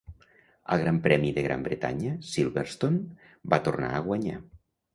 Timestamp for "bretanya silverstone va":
1.67-3.63